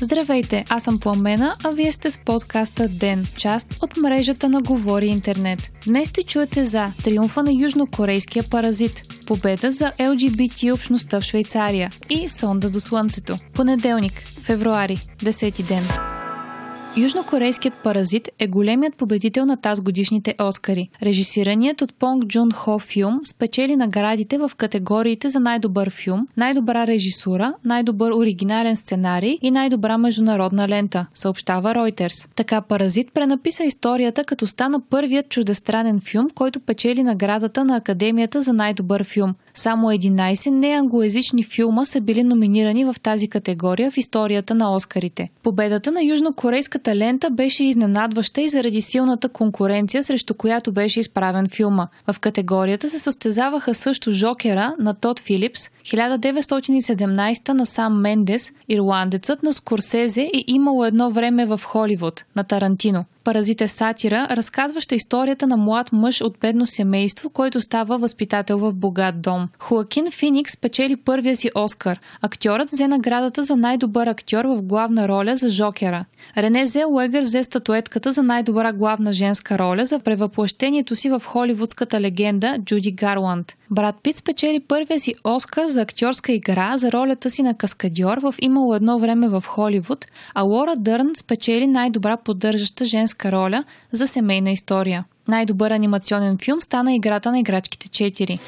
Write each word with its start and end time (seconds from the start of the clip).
Здравейте, 0.00 0.64
аз 0.70 0.82
съм 0.82 1.00
Пламена, 1.00 1.54
а 1.64 1.70
вие 1.70 1.92
сте 1.92 2.10
с 2.10 2.18
подкаста 2.18 2.88
ДЕН, 2.88 3.26
част 3.36 3.82
от 3.82 3.96
мрежата 3.96 4.48
на 4.48 4.62
Говори 4.62 5.06
Интернет. 5.06 5.72
Днес 5.86 6.08
ще 6.08 6.22
чуете 6.22 6.64
за 6.64 6.92
триумфа 7.04 7.42
на 7.42 7.52
южнокорейския 7.52 8.44
паразит, 8.50 9.02
победа 9.26 9.70
за 9.70 9.92
ЛГБТ 10.00 10.72
общността 10.72 11.20
в 11.20 11.24
Швейцария 11.24 11.90
и 12.10 12.28
сонда 12.28 12.70
до 12.70 12.80
слънцето. 12.80 13.36
Понеделник, 13.54 14.22
февруари, 14.42 14.96
10 14.96 15.62
ден. 15.62 16.15
Южнокорейският 16.98 17.74
паразит 17.74 18.28
е 18.38 18.46
големият 18.46 18.96
победител 18.96 19.46
на 19.46 19.56
тази 19.56 19.82
годишните 19.82 20.34
Оскари. 20.42 20.88
Режисираният 21.02 21.82
от 21.82 21.94
Понг 21.94 22.24
Джун 22.24 22.52
Хо 22.52 22.78
филм 22.78 23.20
спечели 23.24 23.76
наградите 23.76 24.38
в 24.38 24.50
категориите 24.56 25.28
за 25.28 25.40
най-добър 25.40 25.90
филм, 25.90 26.28
най-добра 26.36 26.86
режисура, 26.86 27.54
най-добър 27.64 28.12
оригинален 28.12 28.76
сценарий 28.76 29.38
и 29.42 29.50
най-добра 29.50 29.98
международна 29.98 30.68
лента, 30.68 31.06
съобщава 31.14 31.74
Reuters. 31.74 32.28
Така 32.36 32.60
Паразит 32.60 33.12
пренаписа 33.12 33.64
историята 33.64 34.24
като 34.24 34.46
стана 34.46 34.80
първият 34.90 35.28
чуждестранен 35.28 36.00
филм, 36.00 36.28
който 36.34 36.60
печели 36.60 37.02
наградата 37.02 37.64
на 37.64 37.76
Академията 37.76 38.42
за 38.42 38.52
най-добър 38.52 39.04
филм. 39.04 39.34
Само 39.54 39.86
11 39.86 40.50
неанглоязични 40.50 41.44
филма 41.44 41.84
са 41.84 42.00
били 42.00 42.24
номинирани 42.24 42.84
в 42.84 42.96
тази 43.02 43.28
категория 43.28 43.90
в 43.90 43.96
историята 43.96 44.54
на 44.54 44.74
Оскарите. 44.74 45.28
Победата 45.42 45.92
на 45.92 46.02
южнокорейската 46.02 46.85
лента 46.94 47.30
беше 47.30 47.64
изненадваща 47.64 48.40
и 48.40 48.48
заради 48.48 48.80
силната 48.80 49.28
конкуренция, 49.28 50.02
срещу 50.02 50.34
която 50.34 50.72
беше 50.72 51.00
изправен 51.00 51.48
филма. 51.48 51.88
В 52.12 52.20
категорията 52.20 52.90
се 52.90 52.98
състезаваха 52.98 53.74
също 53.74 54.12
Жокера 54.12 54.74
на 54.78 54.94
Тод 54.94 55.20
Филипс, 55.20 55.68
1917 55.68 57.48
на 57.48 57.66
Сам 57.66 58.00
Мендес, 58.00 58.52
ирландецът 58.68 59.42
на 59.42 59.52
Скорсезе 59.52 60.30
и 60.34 60.44
имало 60.46 60.84
едно 60.84 61.10
време 61.10 61.46
в 61.46 61.60
Холивуд 61.64 62.24
на 62.36 62.44
Тарантино. 62.44 63.04
Паразит 63.26 63.60
е 63.60 63.68
сатира, 63.68 64.28
разказваща 64.30 64.94
историята 64.94 65.46
на 65.46 65.56
млад 65.56 65.92
мъж 65.92 66.20
от 66.20 66.38
бедно 66.40 66.66
семейство, 66.66 67.30
който 67.30 67.60
става 67.60 67.98
възпитател 67.98 68.58
в 68.58 68.72
богат 68.72 69.20
дом. 69.20 69.48
Хуакин 69.58 70.10
Феникс 70.10 70.56
печели 70.56 70.96
първия 70.96 71.36
си 71.36 71.50
Оскар. 71.54 72.00
Актьорът 72.22 72.70
взе 72.70 72.88
наградата 72.88 73.42
за 73.42 73.56
най-добър 73.56 74.06
актьор 74.06 74.44
в 74.44 74.62
главна 74.62 75.08
роля 75.08 75.36
за 75.36 75.48
Жокера. 75.48 76.04
Рене 76.36 76.66
Зелуегър 76.66 77.22
взе 77.22 77.42
статуетката 77.42 78.12
за 78.12 78.22
най-добра 78.22 78.72
главна 78.72 79.12
женска 79.12 79.58
роля 79.58 79.86
за 79.86 79.98
превъплъщението 79.98 80.96
си 80.96 81.10
в 81.10 81.22
холивудската 81.26 82.00
легенда 82.00 82.58
Джуди 82.64 82.92
Гарланд. 82.92 83.52
Брат 83.70 83.94
Пит 84.02 84.16
спечели 84.16 84.60
първия 84.60 85.00
си 85.00 85.14
Оскар 85.24 85.66
за 85.66 85.80
актьорска 85.80 86.32
игра 86.32 86.78
за 86.78 86.92
ролята 86.92 87.30
си 87.30 87.42
на 87.42 87.54
каскадьор 87.54 88.18
в 88.18 88.34
Имало 88.42 88.74
едно 88.74 88.98
време 88.98 89.28
в 89.28 89.44
Холивуд, 89.46 90.06
а 90.34 90.42
Лора 90.42 90.76
Дърн 90.76 91.10
спечели 91.16 91.66
най-добра 91.66 92.16
поддържаща 92.16 92.84
женска 92.84 93.15
роля 93.24 93.64
за 93.92 94.06
семейна 94.06 94.50
история. 94.50 95.04
Най-добър 95.28 95.70
анимационен 95.70 96.38
филм 96.38 96.60
стана 96.60 96.94
Играта 96.94 97.30
на 97.30 97.38
играчките 97.38 97.88
4. 97.88 98.38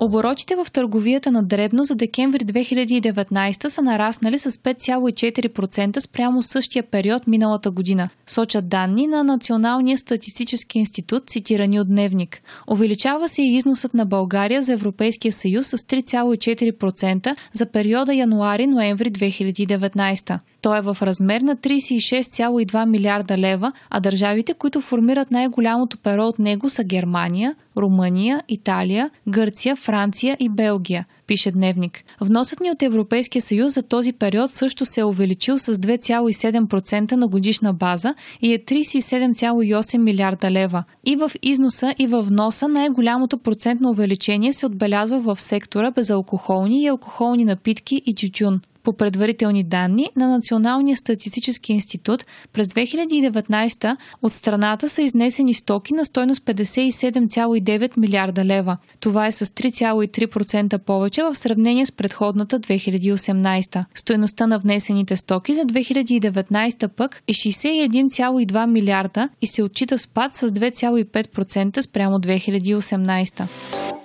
Оборотите 0.00 0.56
в 0.56 0.66
търговията 0.72 1.32
на 1.32 1.42
дребно 1.42 1.84
за 1.84 1.94
декември 1.94 2.44
2019 2.44 3.68
са 3.68 3.82
нараснали 3.82 4.38
с 4.38 4.50
5,4% 4.50 5.98
спрямо 5.98 6.42
същия 6.42 6.82
период 6.82 7.26
миналата 7.26 7.70
година, 7.70 8.08
сочат 8.26 8.68
данни 8.68 9.06
на 9.06 9.24
Националния 9.24 9.98
статистически 9.98 10.78
институт, 10.78 11.30
цитирани 11.30 11.80
от 11.80 11.88
Дневник. 11.88 12.42
Увеличава 12.70 13.28
се 13.28 13.42
и 13.42 13.56
износът 13.56 13.94
на 13.94 14.06
България 14.06 14.62
за 14.62 14.72
Европейския 14.72 15.32
съюз 15.32 15.66
с 15.66 15.78
3,4% 15.78 17.36
за 17.52 17.66
периода 17.66 18.12
януари-ноември 18.12 19.10
2019. 19.10 20.38
Той 20.62 20.78
е 20.78 20.82
в 20.82 20.96
размер 21.02 21.40
на 21.40 21.56
36,2 21.56 22.86
милиарда 22.86 23.38
лева, 23.38 23.72
а 23.90 24.00
държавите, 24.00 24.54
които 24.54 24.80
формират 24.80 25.30
най-голямото 25.30 25.98
перо 25.98 26.26
от 26.26 26.38
него 26.38 26.70
са 26.70 26.84
Германия, 26.84 27.54
Румъния, 27.76 28.42
Италия, 28.48 29.10
Гърция, 29.28 29.76
Франция 29.76 30.36
и 30.40 30.48
Белгия, 30.48 31.06
пише 31.26 31.50
Дневник. 31.50 32.04
Вносът 32.20 32.60
ни 32.60 32.70
от 32.70 32.82
Европейския 32.82 33.42
съюз 33.42 33.74
за 33.74 33.82
този 33.82 34.12
период 34.12 34.50
също 34.50 34.86
се 34.86 35.00
е 35.00 35.04
увеличил 35.04 35.58
с 35.58 35.74
2,7% 35.74 37.12
на 37.12 37.28
годишна 37.28 37.72
база 37.72 38.14
и 38.42 38.52
е 38.52 38.58
37,8 38.58 39.98
милиарда 39.98 40.50
лева. 40.50 40.84
И 41.04 41.16
в 41.16 41.30
износа 41.42 41.94
и 41.98 42.06
в 42.06 42.22
вноса 42.22 42.68
най-голямото 42.68 43.38
процентно 43.38 43.90
увеличение 43.90 44.52
се 44.52 44.66
отбелязва 44.66 45.20
в 45.20 45.40
сектора 45.40 45.90
безалкохолни 45.90 46.82
и 46.82 46.88
алкохолни 46.88 47.44
напитки 47.44 48.02
и 48.06 48.14
тютюн. 48.14 48.60
По 48.86 48.92
предварителни 48.92 49.64
данни 49.64 50.10
на 50.16 50.28
Националния 50.28 50.96
статистически 50.96 51.72
институт 51.72 52.24
през 52.52 52.66
2019 52.66 53.96
от 54.22 54.32
страната 54.32 54.88
са 54.88 55.02
изнесени 55.02 55.54
стоки 55.54 55.94
на 55.94 56.04
стойност 56.04 56.42
57,9 56.44 57.96
милиарда 57.96 58.44
лева. 58.44 58.76
Това 59.00 59.26
е 59.26 59.32
с 59.32 59.46
3,3% 59.46 60.78
повече 60.78 61.22
в 61.22 61.34
сравнение 61.34 61.86
с 61.86 61.92
предходната 61.92 62.60
2018. 62.60 63.84
Стоеността 63.94 64.46
на 64.46 64.58
внесените 64.58 65.16
стоки 65.16 65.54
за 65.54 65.60
2019 65.60 66.88
пък 66.88 67.22
е 67.28 67.32
61,2 67.32 68.66
милиарда 68.66 69.28
и 69.42 69.46
се 69.46 69.62
отчита 69.62 69.98
спад 69.98 70.34
с 70.34 70.48
2,5% 70.48 71.80
спрямо 71.80 72.18
2018. 72.18 73.95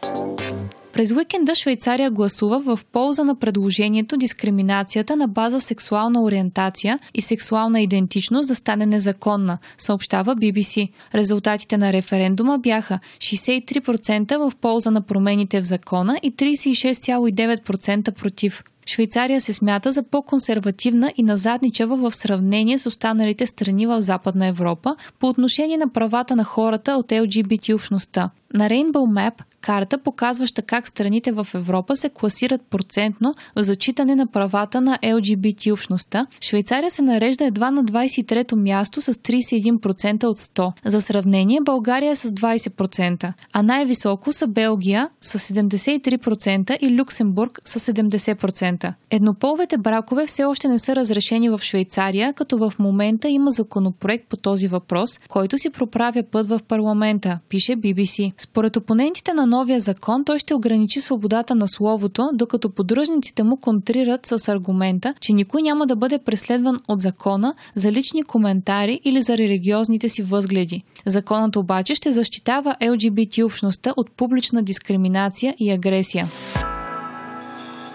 През 0.94 1.12
уикенда 1.12 1.56
Швейцария 1.56 2.12
гласува 2.12 2.60
в 2.60 2.80
полза 2.92 3.24
на 3.24 3.36
предложението 3.36 4.18
дискриминацията 4.18 5.16
на 5.16 5.28
база 5.28 5.62
сексуална 5.62 6.24
ориентация 6.24 7.00
и 7.14 7.22
сексуална 7.22 7.82
идентичност 7.82 8.48
да 8.48 8.56
стане 8.56 8.86
незаконна, 8.86 9.58
съобщава 9.78 10.36
BBC. 10.36 10.90
Резултатите 11.16 11.78
на 11.78 11.94
референдума 11.94 12.58
бяха 12.58 13.00
63% 13.18 14.38
в 14.38 14.56
полза 14.56 14.92
на 14.92 15.02
промените 15.02 15.62
в 15.62 15.66
закона 15.66 16.20
и 16.24 16.36
36,9% 16.36 18.12
против. 18.12 18.64
Швейцария 18.86 19.42
се 19.42 19.54
смята 19.54 19.92
за 19.92 20.04
по-консервативна 20.04 21.14
и 21.18 21.24
назадничава 21.24 21.98
в 21.98 22.16
сравнение 22.16 22.80
с 22.80 22.86
останалите 22.86 23.48
страни 23.48 23.88
в 23.88 24.02
Западна 24.02 24.48
Европа 24.48 24.96
по 25.20 25.28
отношение 25.28 25.78
на 25.78 25.90
правата 25.90 26.36
на 26.36 26.44
хората 26.44 26.92
от 26.92 27.12
ЛГБТ 27.12 27.70
общността. 27.74 28.30
На 28.54 28.70
Rainbow 28.70 28.92
Map 28.92 29.34
карта, 29.62 29.98
показваща 29.98 30.62
как 30.62 30.88
страните 30.88 31.32
в 31.32 31.48
Европа 31.54 31.96
се 31.96 32.10
класират 32.10 32.62
процентно 32.62 33.34
в 33.56 33.64
зачитане 33.64 34.16
на 34.16 34.28
правата 34.28 34.82
на 34.82 35.00
ЛГБТ 35.06 35.68
общността, 35.72 36.28
Швейцария 36.42 36.92
се 36.92 37.02
нарежда 37.02 37.46
едва 37.46 37.72
на 37.72 37.84
23-то 37.84 38.56
място 38.56 39.02
с 39.02 39.14
31% 39.14 40.24
от 40.24 40.40
100. 40.40 40.72
За 40.86 41.02
сравнение, 41.02 41.60
България 41.62 42.12
е 42.12 42.16
с 42.16 42.30
20%, 42.30 43.34
а 43.54 43.64
най-високо 43.64 44.32
са 44.32 44.48
Белгия 44.48 45.10
с 45.22 45.40
73% 45.40 46.78
и 46.82 47.00
Люксембург 47.00 47.60
с 47.66 47.80
70%. 47.80 48.94
Еднополовете 49.12 49.78
бракове 49.78 50.26
все 50.26 50.44
още 50.44 50.68
не 50.68 50.80
са 50.80 50.96
разрешени 50.96 51.50
в 51.50 51.60
Швейцария, 51.64 52.34
като 52.34 52.58
в 52.58 52.74
момента 52.80 53.30
има 53.30 53.52
законопроект 53.52 54.28
по 54.30 54.38
този 54.38 54.68
въпрос, 54.68 55.20
който 55.30 55.58
си 55.58 55.70
проправя 55.70 56.24
път 56.32 56.48
в 56.48 56.60
парламента, 56.68 57.40
пише 57.50 57.72
BBC. 57.72 58.41
Според 58.42 58.78
опонентите 58.78 59.34
на 59.34 59.46
новия 59.46 59.80
закон, 59.80 60.26
той 60.26 60.40
ще 60.40 60.54
ограничи 60.54 61.02
свободата 61.02 61.56
на 61.56 61.68
словото, 61.68 62.30
докато 62.34 62.70
подръжниците 62.70 63.44
му 63.44 63.58
контрират 63.58 64.26
с 64.26 64.48
аргумента, 64.48 65.14
че 65.20 65.34
никой 65.34 65.62
няма 65.62 65.88
да 65.88 65.96
бъде 65.96 66.18
преследван 66.18 66.80
от 66.88 67.02
закона 67.02 67.54
за 67.76 67.92
лични 67.92 68.24
коментари 68.24 69.00
или 69.04 69.22
за 69.22 69.38
религиозните 69.38 70.10
си 70.10 70.24
възгледи. 70.24 70.84
Законът 71.06 71.56
обаче 71.56 71.96
ще 71.96 72.12
защитава 72.12 72.76
ЛГБТ 72.90 73.38
общността 73.44 73.94
от 73.98 74.12
публична 74.12 74.64
дискриминация 74.64 75.56
и 75.60 75.72
агресия. 75.72 76.28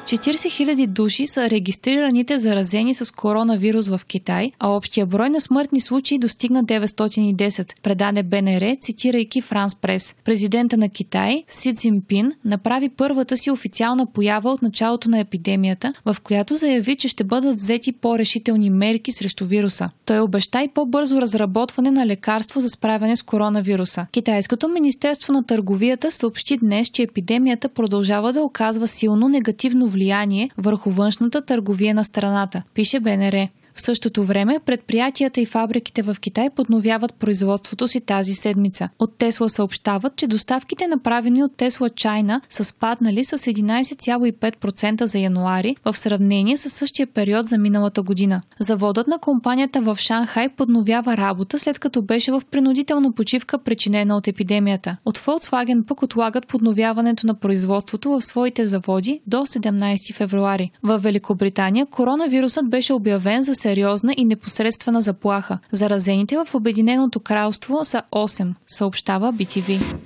40 0.06 0.30
000 0.30 0.86
души 0.86 1.26
са 1.26 1.50
регистрираните 1.50 2.38
заразени 2.38 2.94
с 2.94 3.14
коронавирус 3.14 3.88
в 3.88 4.00
Китай, 4.06 4.50
а 4.58 4.68
общия 4.68 5.06
брой 5.06 5.30
на 5.30 5.40
смъртни 5.40 5.80
случаи 5.80 6.18
достигна 6.18 6.64
910, 6.64 7.82
предаде 7.82 8.22
БНР, 8.22 8.76
цитирайки 8.80 9.40
Франс 9.40 9.74
Прес. 9.74 10.14
Президента 10.24 10.76
на 10.76 10.88
Китай, 10.88 11.44
Си 11.48 11.74
Цзинпин, 11.74 12.32
направи 12.44 12.88
първата 12.88 13.36
си 13.36 13.50
официална 13.50 14.06
поява 14.06 14.50
от 14.50 14.62
началото 14.62 15.08
на 15.08 15.18
епидемията, 15.18 15.92
в 16.04 16.16
която 16.22 16.54
заяви, 16.54 16.96
че 16.96 17.08
ще 17.08 17.24
бъдат 17.24 17.54
взети 17.54 17.92
по-решителни 17.92 18.70
мерки 18.70 19.12
срещу 19.12 19.44
вируса. 19.44 19.90
Той 20.04 20.20
обеща 20.20 20.62
и 20.62 20.68
по-бързо 20.68 21.20
разработване 21.20 21.90
на 21.90 22.06
лекарство 22.06 22.60
за 22.60 22.68
справяне 22.68 23.16
с 23.16 23.22
коронавируса. 23.22 24.06
Китайското 24.12 24.68
министерство 24.68 25.32
на 25.32 25.46
търговията 25.46 26.12
съобщи 26.12 26.56
днес, 26.56 26.88
че 26.88 27.02
епидемията 27.02 27.68
продължава 27.68 28.32
да 28.32 28.42
оказва 28.42 28.88
силно 28.88 29.28
негативно 29.28 29.95
влияние 29.96 30.50
върху 30.58 30.90
външната 30.90 31.44
търговия 31.44 31.94
на 31.94 32.04
страната, 32.04 32.62
пише 32.74 33.00
БНР. 33.00 33.48
В 33.76 33.82
същото 33.82 34.24
време, 34.24 34.60
предприятията 34.66 35.40
и 35.40 35.46
фабриките 35.46 36.02
в 36.02 36.16
Китай 36.20 36.50
подновяват 36.50 37.14
производството 37.14 37.88
си 37.88 38.00
тази 38.00 38.32
седмица. 38.32 38.88
От 38.98 39.18
Тесла 39.18 39.50
съобщават, 39.50 40.16
че 40.16 40.26
доставките 40.26 40.86
направени 40.86 41.42
от 41.42 41.56
Тесла 41.56 41.90
Чайна 41.90 42.40
са 42.48 42.64
спаднали 42.64 43.24
с 43.24 43.38
11,5% 43.38 45.04
за 45.04 45.18
януари 45.18 45.76
в 45.84 45.96
сравнение 45.96 46.56
с 46.56 46.70
същия 46.70 47.06
период 47.06 47.48
за 47.48 47.58
миналата 47.58 48.02
година. 48.02 48.42
Заводът 48.60 49.06
на 49.06 49.18
компанията 49.18 49.80
в 49.80 49.96
Шанхай 50.00 50.48
подновява 50.48 51.16
работа 51.16 51.58
след 51.58 51.78
като 51.78 52.02
беше 52.02 52.32
в 52.32 52.42
принудителна 52.50 53.12
почивка 53.12 53.58
причинена 53.58 54.16
от 54.16 54.28
епидемията. 54.28 54.96
От 55.04 55.18
Volkswagen 55.18 55.84
пък 55.84 56.02
отлагат 56.02 56.46
подновяването 56.46 57.26
на 57.26 57.34
производството 57.34 58.10
в 58.10 58.22
своите 58.22 58.66
заводи 58.66 59.20
до 59.26 59.36
17 59.36 60.14
февруари. 60.14 60.70
В 60.82 60.98
Великобритания 60.98 61.86
коронавирусът 61.86 62.70
беше 62.70 62.92
обявен 62.92 63.42
за 63.42 63.54
сериозна 63.66 64.14
и 64.16 64.24
непосредствена 64.24 65.02
заплаха. 65.02 65.58
Заразените 65.72 66.36
в 66.36 66.54
Обединеното 66.54 67.20
кралство 67.20 67.84
са 67.84 68.02
8, 68.12 68.54
съобщава 68.66 69.32
BTV. 69.32 70.05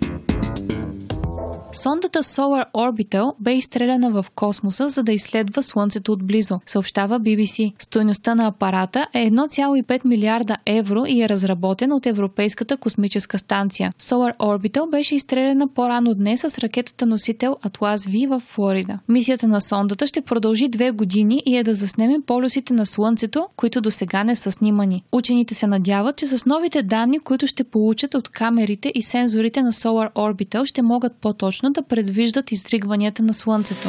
Сондата 1.72 2.22
Solar 2.22 2.64
Orbital 2.72 3.34
бе 3.40 3.54
изстреляна 3.54 4.10
в 4.10 4.26
космоса, 4.34 4.88
за 4.88 5.02
да 5.02 5.12
изследва 5.12 5.62
Слънцето 5.62 6.12
отблизо, 6.12 6.60
съобщава 6.66 7.20
BBC. 7.20 7.72
Стоеността 7.78 8.34
на 8.34 8.46
апарата 8.46 9.06
е 9.14 9.30
1,5 9.30 10.04
милиарда 10.04 10.56
евро 10.66 11.04
и 11.06 11.22
е 11.22 11.28
разработен 11.28 11.92
от 11.92 12.06
Европейската 12.06 12.76
космическа 12.76 13.38
станция. 13.38 13.92
Solar 14.00 14.36
Orbital 14.36 14.90
беше 14.90 15.14
изстреляна 15.14 15.68
по-рано 15.68 16.14
днес 16.14 16.40
с 16.40 16.58
ракетата 16.58 17.06
носител 17.06 17.56
Atlas 17.64 17.96
V 17.96 18.28
в 18.28 18.40
Флорида. 18.40 18.98
Мисията 19.08 19.48
на 19.48 19.60
сондата 19.60 20.06
ще 20.06 20.20
продължи 20.20 20.68
две 20.68 20.90
години 20.90 21.42
и 21.46 21.56
е 21.56 21.64
да 21.64 21.74
заснеме 21.74 22.20
полюсите 22.26 22.74
на 22.74 22.86
Слънцето, 22.86 23.46
които 23.56 23.80
до 23.80 23.90
сега 23.90 24.24
не 24.24 24.36
са 24.36 24.52
снимани. 24.52 25.02
Учените 25.12 25.54
се 25.54 25.66
надяват, 25.66 26.16
че 26.16 26.26
с 26.26 26.46
новите 26.46 26.82
данни, 26.82 27.18
които 27.18 27.46
ще 27.46 27.64
получат 27.64 28.14
от 28.14 28.28
камерите 28.28 28.92
и 28.94 29.02
сензорите 29.02 29.62
на 29.62 29.72
Solar 29.72 30.12
Orbital, 30.12 30.64
ще 30.64 30.82
могат 30.82 31.12
по-точно 31.12 31.59
точно 31.60 31.72
да 31.72 31.82
предвиждат 31.82 32.52
изригванията 32.52 33.22
на 33.22 33.34
Слънцето. 33.34 33.88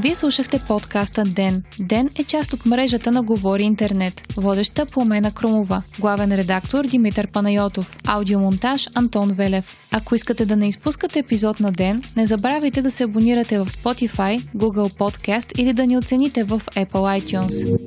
Вие 0.00 0.14
слушахте 0.14 0.60
подкаста 0.68 1.24
Ден. 1.24 1.62
Ден 1.80 2.08
е 2.18 2.24
част 2.24 2.52
от 2.52 2.66
мрежата 2.66 3.12
на 3.12 3.22
Говори 3.22 3.62
Интернет. 3.62 4.32
Водеща 4.36 4.86
Пламена 4.86 5.32
Крумова. 5.32 5.82
Главен 5.98 6.32
редактор 6.34 6.84
Димитър 6.84 7.26
Панайотов. 7.26 7.98
Аудиомонтаж 8.06 8.88
Антон 8.94 9.32
Велев. 9.32 9.76
Ако 9.92 10.14
искате 10.14 10.46
да 10.46 10.56
не 10.56 10.68
изпускате 10.68 11.18
епизод 11.18 11.60
на 11.60 11.72
Ден, 11.72 12.02
не 12.16 12.26
забравяйте 12.26 12.82
да 12.82 12.90
се 12.90 13.04
абонирате 13.04 13.58
в 13.58 13.66
Spotify, 13.66 14.40
Google 14.56 14.98
Podcast 14.98 15.58
или 15.58 15.72
да 15.72 15.86
ни 15.86 15.96
оцените 15.96 16.44
в 16.44 16.62
Apple 16.74 17.20
iTunes. 17.20 17.78